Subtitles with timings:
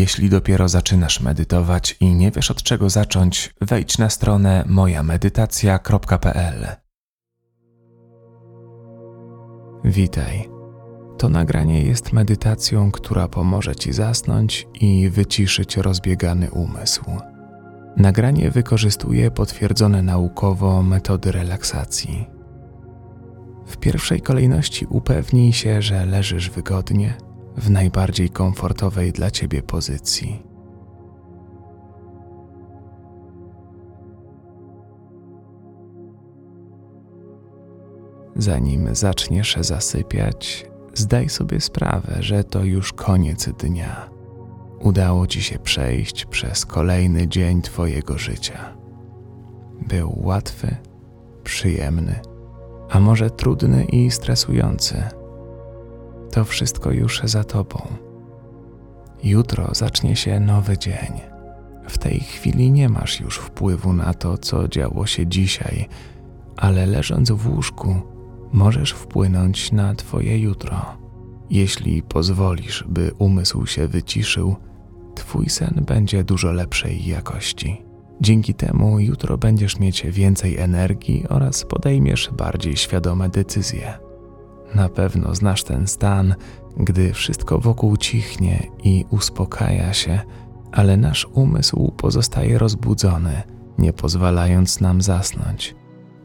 [0.00, 6.66] Jeśli dopiero zaczynasz medytować i nie wiesz od czego zacząć, wejdź na stronę mojamedytacja.pl.
[9.84, 10.48] Witaj.
[11.18, 17.04] To nagranie jest medytacją, która pomoże ci zasnąć i wyciszyć rozbiegany umysł.
[17.96, 22.26] Nagranie wykorzystuje potwierdzone naukowo metody relaksacji.
[23.66, 30.42] W pierwszej kolejności upewnij się, że leżysz wygodnie w najbardziej komfortowej dla ciebie pozycji.
[38.36, 44.10] Zanim zaczniesz zasypiać, zdaj sobie sprawę, że to już koniec dnia.
[44.80, 48.76] Udało ci się przejść przez kolejny dzień Twojego życia.
[49.88, 50.76] Był łatwy,
[51.44, 52.20] przyjemny,
[52.90, 55.19] a może trudny i stresujący
[56.30, 57.82] to wszystko już za tobą.
[59.22, 61.20] Jutro zacznie się nowy dzień.
[61.88, 65.88] W tej chwili nie masz już wpływu na to, co działo się dzisiaj,
[66.56, 67.94] ale leżąc w łóżku,
[68.52, 70.96] możesz wpłynąć na Twoje jutro.
[71.50, 74.56] Jeśli pozwolisz, by umysł się wyciszył,
[75.14, 77.82] Twój sen będzie dużo lepszej jakości.
[78.20, 84.09] Dzięki temu jutro będziesz mieć więcej energii oraz podejmiesz bardziej świadome decyzje.
[84.74, 86.34] Na pewno znasz ten stan,
[86.76, 90.20] gdy wszystko wokół cichnie i uspokaja się,
[90.72, 93.42] ale nasz umysł pozostaje rozbudzony,
[93.78, 95.74] nie pozwalając nam zasnąć.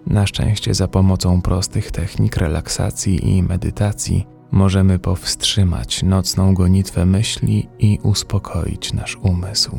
[0.08, 8.00] Na szczęście, za pomocą prostych technik relaksacji i medytacji możemy powstrzymać nocną gonitwę myśli i
[8.04, 9.78] uspokoić nasz umysł.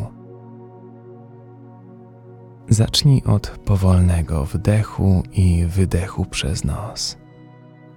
[2.68, 7.16] Zacznij od powolnego wdechu i wydechu przez nos.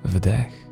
[0.04, 0.70] Wdech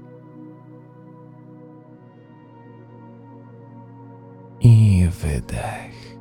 [4.62, 6.18] i wydech.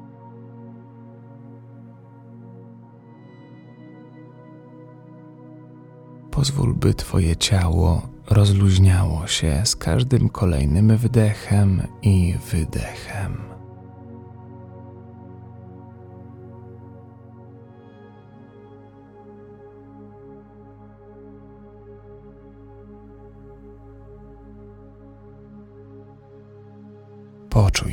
[6.30, 13.55] Pozwól, by Twoje ciało rozluźniało się z każdym kolejnym wdechem i wydechem.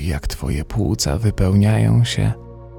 [0.08, 2.32] Jak Twoje płuca wypełniają się,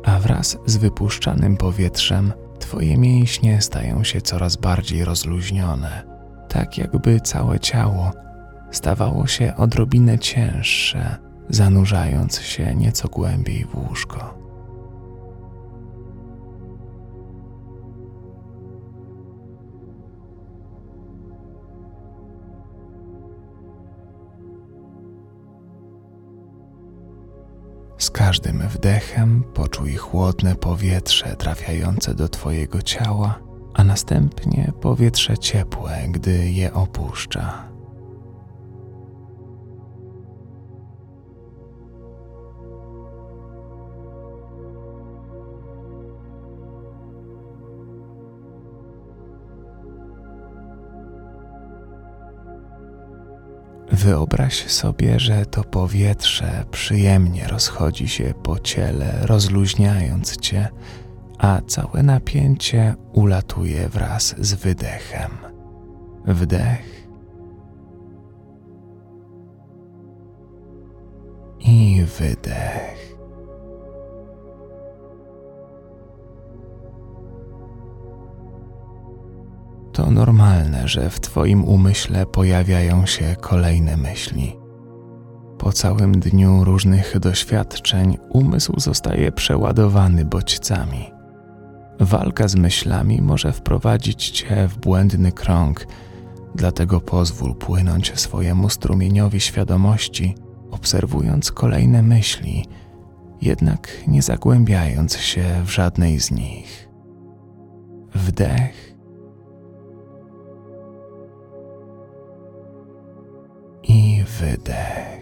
[0.05, 6.03] a wraz z wypuszczanym powietrzem Twoje mięśnie stają się coraz bardziej rozluźnione,
[6.49, 8.13] tak jakby całe ciało
[8.71, 11.17] stawało się odrobinę cięższe,
[11.49, 14.44] zanurzając się nieco głębiej w łóżko.
[28.35, 33.39] Każdym wdechem poczuj chłodne powietrze trafiające do Twojego ciała,
[33.75, 37.74] a następnie powietrze ciepłe, gdy je opuszcza.
[53.93, 60.69] Wyobraź sobie, że to powietrze przyjemnie rozchodzi się po ciele, rozluźniając cię,
[61.39, 65.31] a całe napięcie ulatuje wraz z wydechem.
[66.27, 67.09] Wdech
[71.61, 72.94] i wydech.
[79.95, 84.57] To normalne, że w Twoim umyśle pojawiają się kolejne myśli.
[85.59, 91.11] Po całym dniu różnych doświadczeń umysł zostaje przeładowany bodźcami.
[92.01, 95.87] Walka z myślami może wprowadzić Cię w błędny krąg,
[96.55, 100.35] dlatego pozwól płynąć swojemu strumieniowi świadomości,
[100.71, 102.67] obserwując kolejne myśli,
[103.43, 106.89] jednak nie zagłębiając się w żadnej z nich.
[108.15, 108.94] Wdech
[114.41, 115.21] wydech.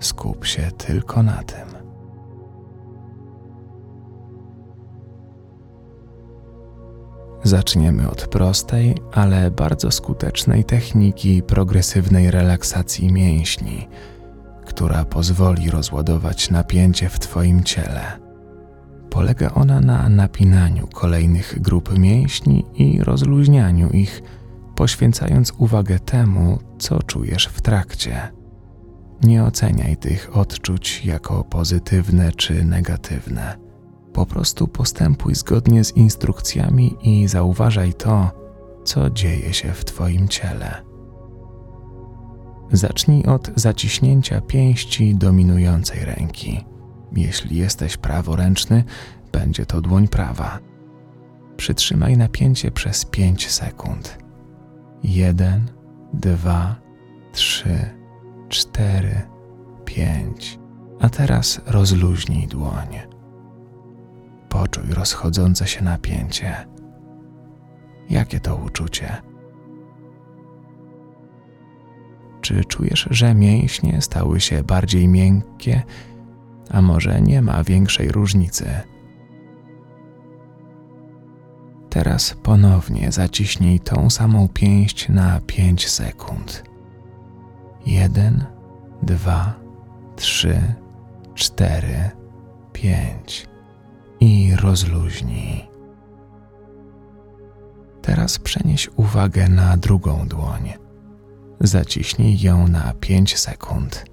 [0.00, 1.78] Skup się tylko na tym.
[7.44, 13.88] Zaczniemy od prostej, ale bardzo skutecznej techniki progresywnej relaksacji mięśni,
[14.66, 18.28] która pozwoli rozładować napięcie w Twoim ciele.
[19.10, 24.22] Polega ona na napinaniu kolejnych grup mięśni i rozluźnianiu ich
[24.78, 28.32] poświęcając uwagę temu, co czujesz w trakcie.
[29.22, 33.56] Nie oceniaj tych odczuć jako pozytywne czy negatywne.
[34.12, 38.30] Po prostu postępuj zgodnie z instrukcjami i zauważaj to,
[38.84, 40.82] co dzieje się w Twoim ciele.
[42.72, 46.64] Zacznij od zaciśnięcia pięści dominującej ręki.
[47.12, 48.84] Jeśli jesteś praworęczny,
[49.32, 50.58] będzie to dłoń prawa.
[51.56, 54.27] Przytrzymaj napięcie przez 5 sekund.
[55.02, 55.70] 1,
[56.12, 56.76] 2,
[57.32, 57.68] 3,
[58.48, 59.22] 4,
[59.84, 60.58] 5.
[61.00, 62.98] A teraz rozluźnij dłoń.
[64.48, 66.66] Poczuj rozchodzące się napięcie.
[68.10, 69.22] Jakie to uczucie?
[72.40, 75.82] Czy czujesz, że mięśnie stały się bardziej miękkie,
[76.70, 78.66] a może nie ma większej różnicy?
[81.90, 86.62] Teraz ponownie zaciśnij tą samą pięść na 5 sekund.
[87.86, 88.44] 1,
[89.02, 89.54] 2,
[90.16, 90.74] 3,
[91.34, 92.10] 4,
[92.72, 93.46] 5
[94.20, 95.68] i rozluźnij.
[98.02, 100.72] Teraz przenieś uwagę na drugą dłoń.
[101.60, 104.04] Zaciśnij ją na 5 sekund.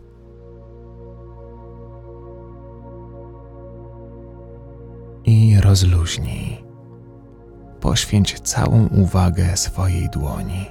[5.26, 6.65] I rozluźnij.
[7.86, 10.66] Poświęć całą uwagę swojej dłoni.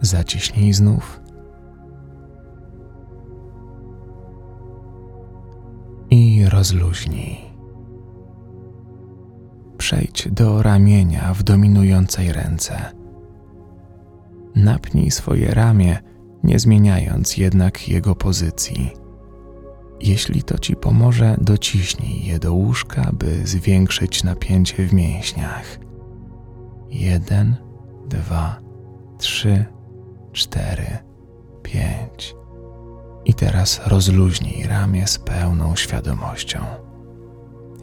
[0.00, 1.20] Zaciśnij znów.
[6.10, 7.38] I rozluźnij.
[9.78, 12.92] Przejdź do ramienia w dominującej ręce
[14.54, 15.98] Napnij swoje ramię,
[16.42, 19.05] nie zmieniając jednak jego pozycji.
[20.00, 25.78] Jeśli to ci pomoże, dociśnij je do łóżka, by zwiększyć napięcie w mięśniach.
[26.90, 27.56] Jeden,
[28.08, 28.60] dwa,
[29.18, 29.64] trzy,
[30.32, 30.98] cztery,
[31.62, 32.34] pięć.
[33.24, 36.58] I teraz rozluźnij ramię z pełną świadomością.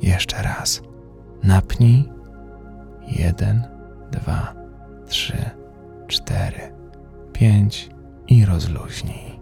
[0.01, 0.81] Jeszcze raz.
[1.44, 2.10] Napnij.
[3.07, 3.63] Jeden,
[4.12, 4.54] dwa,
[5.07, 5.38] trzy
[6.07, 6.74] cztery,
[7.33, 7.89] pięć
[8.27, 9.32] i rozluźnij.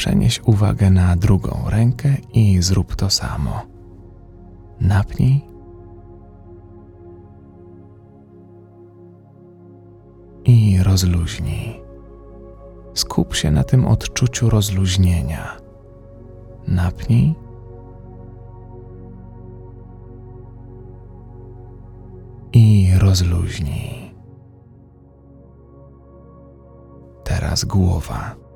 [0.00, 3.62] Przenieś uwagę na drugą rękę i zrób to samo.
[4.80, 5.44] Napnij
[10.44, 11.82] i rozluźnij.
[12.94, 15.56] Skup się na tym odczuciu rozluźnienia.
[16.68, 17.34] Napnij
[22.52, 24.14] i rozluźnij.
[27.24, 28.49] Teraz głowa.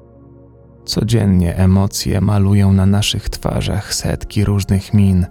[0.85, 5.27] Codziennie emocje malują na naszych twarzach setki różnych min,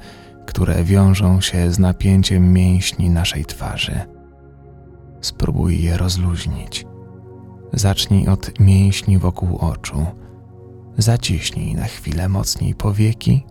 [0.46, 4.00] które wiążą się z napięciem mięśni naszej twarzy.
[5.22, 6.86] Spróbuj je rozluźnić.
[7.74, 10.06] Zacznij od mięśni wokół oczu.
[10.98, 13.46] Zaciśnij na chwilę mocniej powieki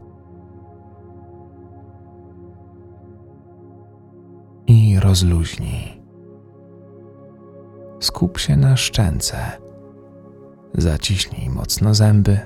[4.66, 6.02] i rozluźnij.
[8.00, 9.36] Skup się na szczęce.
[10.74, 12.38] Zaciśnij mocno zęby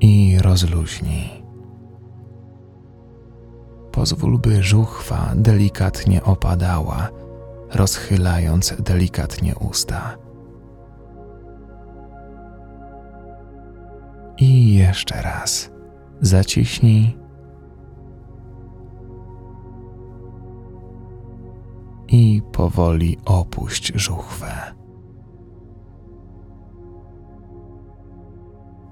[0.00, 1.42] i rozluźnij.
[3.92, 7.08] Pozwól, by żuchwa delikatnie opadała,
[7.74, 10.16] rozchylając delikatnie usta.
[14.38, 15.70] I jeszcze raz
[16.20, 17.21] zaciśnij
[22.12, 24.52] i powoli opuść żuchwę.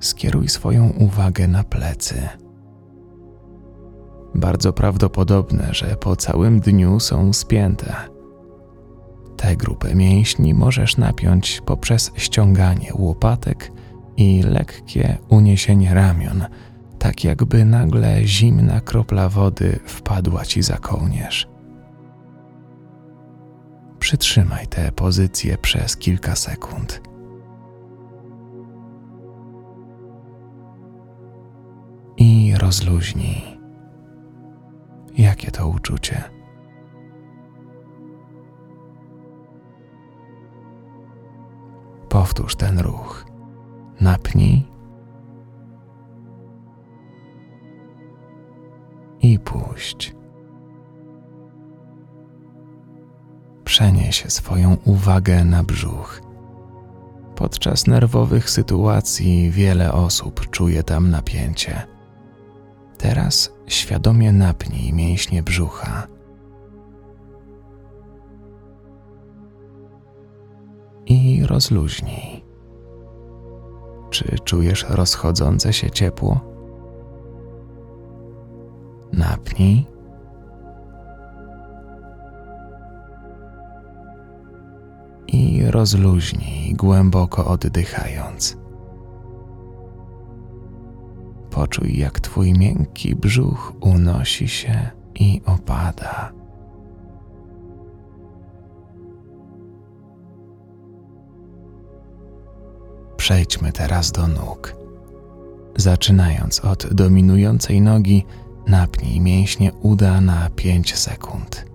[0.01, 2.29] Skieruj swoją uwagę na plecy.
[4.35, 7.95] Bardzo prawdopodobne, że po całym dniu są spięte.
[9.37, 13.73] Tę grupę mięśni możesz napiąć poprzez ściąganie łopatek
[14.17, 16.45] i lekkie uniesienie ramion,
[16.99, 21.50] tak jakby nagle zimna kropla wody wpadła ci za kołnierz.
[24.11, 27.01] Przytrzymaj tę pozycję przez kilka sekund.
[32.17, 33.43] I rozluźnij.
[35.19, 36.23] Jakie to uczucie?
[42.09, 43.27] Powtórz ten ruch.
[44.01, 44.67] Napnij
[49.23, 50.20] i puść.
[53.81, 56.21] Przenieś swoją uwagę na brzuch.
[57.37, 61.83] Podczas nerwowych sytuacji wiele osób czuje tam napięcie.
[62.99, 66.07] Teraz świadomie napnij mięśnie brzucha.
[71.47, 72.45] rozluźnij.
[74.11, 76.41] Czy czujesz rozchodzące się ciepło?
[79.13, 79.90] Napnij.
[85.33, 88.57] I rozluźnij, głęboko oddychając.
[91.51, 96.33] Poczuj, jak twój miękki brzuch unosi się i opada.
[103.17, 104.75] Przejdźmy teraz do nóg.
[105.77, 108.27] Zaczynając od dominującej nogi,
[108.67, 111.70] napnij mięśnie uda na 5 sekund.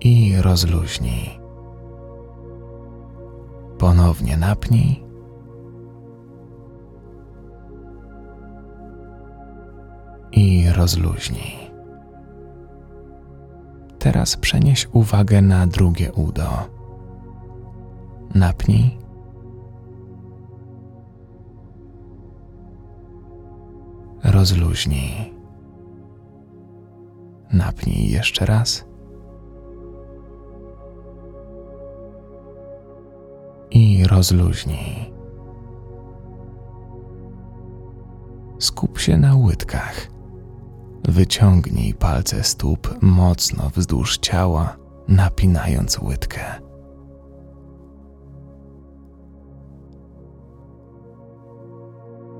[0.00, 1.40] I rozluźnij.
[3.78, 5.04] Ponownie napnij.
[10.32, 11.70] I rozluźnij.
[13.98, 16.48] Teraz przenieś uwagę na drugie udo.
[18.34, 18.98] Napnij.
[24.24, 25.34] Rozluźnij.
[27.52, 28.89] Napnij jeszcze raz.
[34.10, 35.12] Rozluźnij.
[38.58, 40.10] Skup się na łydkach
[41.04, 44.76] Wyciągnij palce stóp mocno wzdłuż ciała,
[45.08, 46.40] napinając łydkę.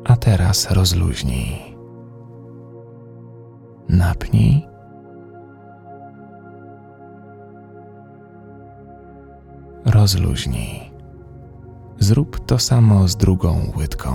[0.04, 1.76] A teraz rozluźnij.
[3.88, 4.66] Napnij.
[9.84, 10.89] Rozluźnij.
[12.00, 14.10] Zrób to samo z drugą łydką.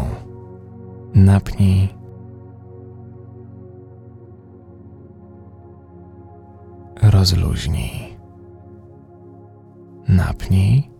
[1.16, 2.06] Napnij
[7.02, 8.18] rozluźnij.
[10.08, 10.92] Napnij.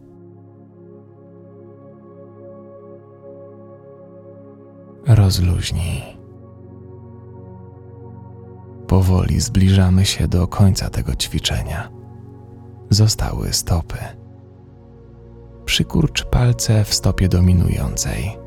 [5.08, 6.02] Rozluźnij.
[8.88, 11.90] Powoli zbliżamy się do końca tego ćwiczenia.
[12.90, 14.25] Zostały stopy.
[15.66, 18.38] Przykurcz palce w stopie dominującej.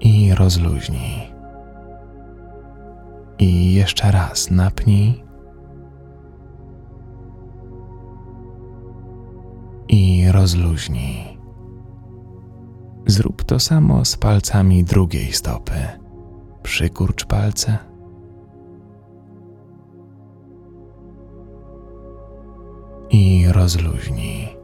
[0.00, 1.34] I rozluźnij.
[3.38, 5.24] I jeszcze raz napnij.
[9.88, 11.38] I rozluźnij.
[13.06, 15.88] Zrób to samo z palcami drugiej stopy.
[16.62, 17.93] Przykurcz palce.
[23.14, 24.56] I rozluźnij.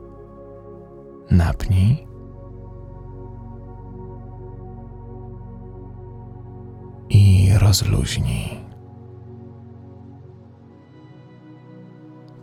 [1.30, 2.06] Napnij.
[7.10, 8.60] I rozluźnij.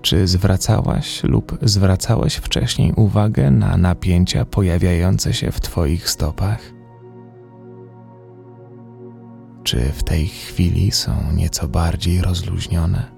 [0.01, 6.59] Czy zwracałaś lub zwracałeś wcześniej uwagę na napięcia pojawiające się w Twoich stopach?
[9.63, 13.16] Czy w tej chwili są nieco bardziej rozluźnione?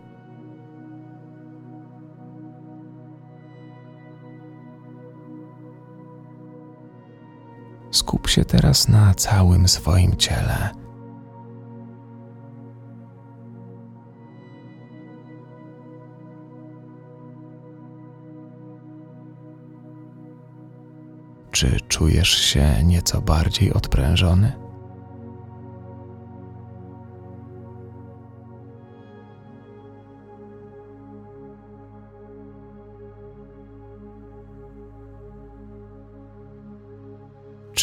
[8.30, 10.70] Się teraz na całym swoim ciele
[21.52, 24.69] Czy czujesz się nieco bardziej odprężony?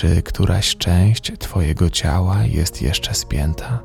[0.06, 3.82] Czy któraś część Twojego ciała jest jeszcze spięta?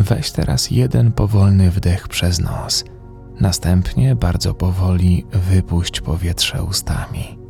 [0.00, 2.84] Weź teraz jeden powolny wdech przez nos.
[3.40, 7.43] Następnie bardzo powoli wypuść powietrze ustami.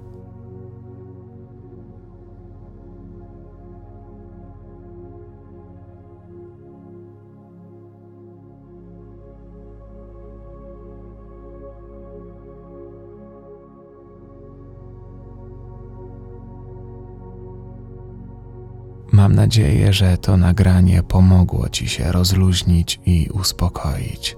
[19.24, 24.36] Mam nadzieję, że to nagranie pomogło Ci się rozluźnić i uspokoić.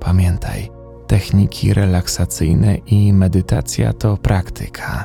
[0.00, 0.70] Pamiętaj,
[1.06, 5.04] techniki relaksacyjne i medytacja to praktyka.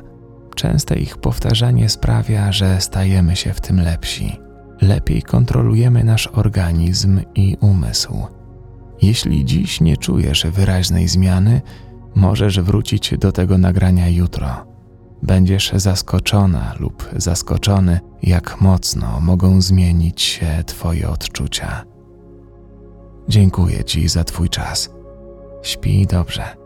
[0.55, 4.39] Częste ich powtarzanie sprawia, że stajemy się w tym lepsi.
[4.81, 8.25] Lepiej kontrolujemy nasz organizm i umysł.
[9.01, 11.61] Jeśli dziś nie czujesz wyraźnej zmiany,
[12.15, 14.65] Możesz wrócić do tego nagrania jutro.
[15.23, 21.85] Będziesz zaskoczona lub zaskoczony, jak mocno mogą zmienić się Twoje odczucia.
[23.27, 24.89] Dziękuję Ci za Twój czas.
[25.61, 26.60] Śpij dobrze.